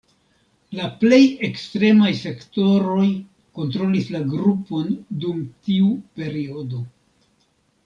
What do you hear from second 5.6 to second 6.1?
tiu